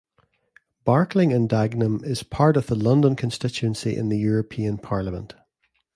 [0.83, 5.35] Barkling and Dagenham is part of the London constituency in the European Parliament.